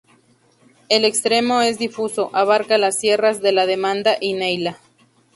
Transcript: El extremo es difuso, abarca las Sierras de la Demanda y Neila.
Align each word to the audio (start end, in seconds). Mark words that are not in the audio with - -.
El 0.89 1.05
extremo 1.05 1.61
es 1.61 1.77
difuso, 1.77 2.31
abarca 2.33 2.79
las 2.79 2.97
Sierras 2.97 3.39
de 3.39 3.51
la 3.51 3.67
Demanda 3.67 4.17
y 4.19 4.33
Neila. 4.33 4.79